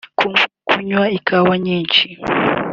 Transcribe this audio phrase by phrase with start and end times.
[0.67, 2.07] kunywa ikawa nyinshi